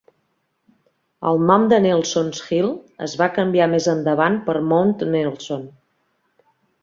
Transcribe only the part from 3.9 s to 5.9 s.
endavant per Mount Nelson.